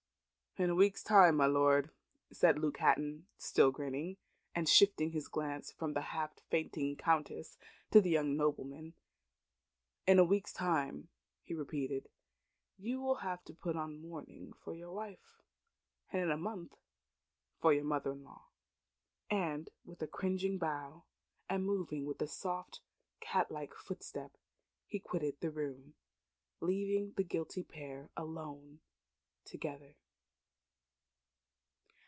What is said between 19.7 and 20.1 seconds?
with a